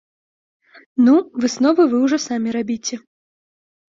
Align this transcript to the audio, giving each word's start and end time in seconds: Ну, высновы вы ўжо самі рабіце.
Ну, 1.07 1.13
высновы 1.43 1.83
вы 1.91 1.97
ўжо 2.05 2.17
самі 2.27 2.49
рабіце. 2.57 2.95